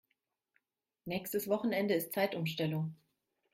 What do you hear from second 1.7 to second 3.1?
ist Zeitumstellung.